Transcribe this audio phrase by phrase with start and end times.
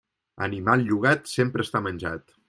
[0.45, 2.35] Animal llogat, sempre està menjat.